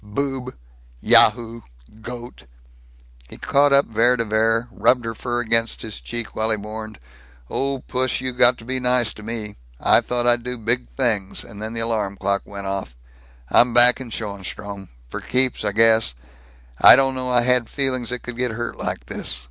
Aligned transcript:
Boob! 0.03 0.55
Yahoo! 0.99 1.61
Goat!" 2.01 2.45
He 3.29 3.37
caught 3.37 3.71
up 3.71 3.85
Vere 3.85 4.17
de 4.17 4.25
Vere, 4.25 4.67
rubbed 4.71 5.05
her 5.05 5.13
fur 5.13 5.41
against 5.41 5.83
his 5.83 6.01
cheek 6.01 6.35
while 6.35 6.49
he 6.49 6.57
mourned, 6.57 6.97
"Oh, 7.51 7.81
puss, 7.81 8.19
you 8.19 8.31
got 8.31 8.57
to 8.57 8.65
be 8.65 8.79
nice 8.79 9.13
to 9.13 9.21
me. 9.21 9.57
I 9.79 10.01
thought 10.01 10.25
I'd 10.25 10.41
do 10.41 10.57
big 10.57 10.89
things. 10.97 11.43
And 11.43 11.61
then 11.61 11.73
the 11.73 11.81
alarm 11.81 12.17
clock 12.17 12.41
went 12.45 12.65
off. 12.65 12.95
I'm 13.51 13.75
back 13.75 14.01
in 14.01 14.09
Schoenstrom. 14.09 14.89
For 15.07 15.19
keeps, 15.21 15.63
I 15.63 15.71
guess. 15.71 16.15
I 16.81 16.95
didn't 16.95 17.13
know 17.13 17.29
I 17.29 17.41
had 17.41 17.69
feelings 17.69 18.09
that 18.09 18.23
could 18.23 18.37
get 18.37 18.49
hurt 18.49 18.77
like 18.79 19.05
this. 19.05 19.39